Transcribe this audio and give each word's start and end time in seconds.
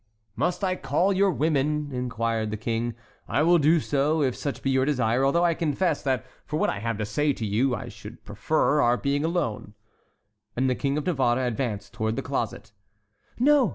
"Must 0.35 0.63
I 0.63 0.77
call 0.77 1.13
your 1.13 1.29
women?" 1.29 1.89
inquired 1.91 2.49
the 2.49 2.57
king. 2.57 2.95
"I 3.27 3.43
will 3.43 3.59
do 3.59 3.79
so 3.79 4.23
if 4.23 4.35
such 4.35 4.63
be 4.63 4.71
your 4.71 4.83
desire, 4.83 5.23
although 5.23 5.45
I 5.45 5.53
confess 5.53 6.01
that 6.01 6.25
for 6.43 6.57
what 6.57 6.71
I 6.71 6.79
have 6.79 6.97
to 6.97 7.05
say 7.05 7.33
to 7.33 7.45
you 7.45 7.75
I 7.75 7.87
should 7.87 8.25
prefer 8.25 8.81
our 8.81 8.97
being 8.97 9.23
alone;" 9.23 9.75
and 10.55 10.67
the 10.67 10.73
King 10.73 10.97
of 10.97 11.05
Navarre 11.05 11.45
advanced 11.45 11.93
towards 11.93 12.15
the 12.15 12.23
closet. 12.23 12.71
"No!" 13.37 13.69